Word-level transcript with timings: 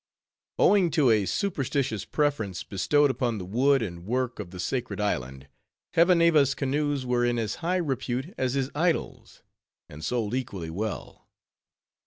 Owing 0.57 0.89
to 0.97 1.11
a 1.11 1.27
superstitious 1.27 2.05
preference 2.05 2.63
bestowed 2.63 3.11
upon 3.11 3.37
the 3.37 3.45
wood 3.45 3.83
and 3.83 4.03
work 4.03 4.39
of 4.39 4.49
the 4.49 4.59
sacred 4.59 4.99
island, 4.99 5.47
Hevaneva's 5.93 6.55
canoes 6.55 7.05
were 7.05 7.23
in 7.23 7.37
as 7.37 7.57
high 7.61 7.77
repute 7.77 8.33
as 8.35 8.55
his 8.55 8.71
idols; 8.73 9.43
and 9.87 10.03
sold 10.03 10.33
equally 10.33 10.71
well. 10.71 11.27